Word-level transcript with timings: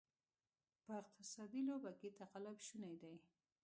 په 0.85 0.91
اقتصادي 1.01 1.61
لوبه 1.69 1.91
کې 1.99 2.15
تقلب 2.19 2.57
شونې 2.67 2.93
دی. 3.01 3.15